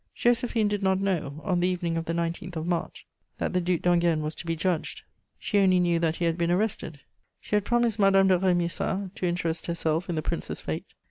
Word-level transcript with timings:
Joséphine 0.17 0.67
did 0.67 0.81
not 0.81 0.99
know, 0.99 1.39
on 1.43 1.59
the 1.59 1.67
evening 1.67 1.95
of 1.95 2.05
the 2.05 2.13
19th 2.13 2.55
of 2.55 2.65
March, 2.65 3.05
that 3.37 3.53
the 3.53 3.61
Duc 3.61 3.81
d'Enghien 3.83 4.21
was 4.21 4.33
to 4.33 4.47
be 4.47 4.55
judged; 4.55 5.03
she 5.37 5.59
only 5.59 5.79
knew 5.79 5.99
that 5.99 6.15
he 6.15 6.25
had 6.25 6.39
been 6.39 6.49
arrested. 6.49 7.01
She 7.39 7.55
had 7.55 7.65
promised 7.65 7.99
Madame 7.99 8.27
de 8.29 8.39
Rémusat 8.39 9.13
to 9.13 9.27
interest 9.27 9.67
herself 9.67 10.09
in 10.09 10.15
the 10.15 10.23
Prince's 10.23 10.59
fate. 10.59 10.95